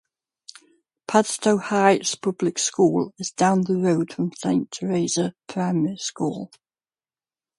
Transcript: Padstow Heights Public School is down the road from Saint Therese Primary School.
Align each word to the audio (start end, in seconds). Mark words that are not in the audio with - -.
Padstow 1.07 1.59
Heights 1.61 2.15
Public 2.15 2.57
School 2.57 3.13
is 3.19 3.29
down 3.29 3.61
the 3.65 3.75
road 3.75 4.11
from 4.11 4.31
Saint 4.33 4.73
Therese 4.75 5.19
Primary 5.45 5.97
School. 5.97 6.49